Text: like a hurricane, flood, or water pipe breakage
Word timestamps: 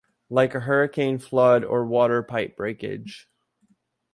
like 0.31 0.55
a 0.55 0.61
hurricane, 0.61 1.19
flood, 1.19 1.63
or 1.63 1.85
water 1.85 2.23
pipe 2.23 2.57
breakage 2.57 3.29